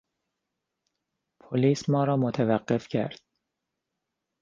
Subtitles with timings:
[1.39, 3.19] پلیس ما را متوقف کرد.